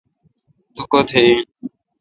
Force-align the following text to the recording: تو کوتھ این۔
تو 0.75 0.81
کوتھ 0.91 1.11
این۔ 1.17 1.39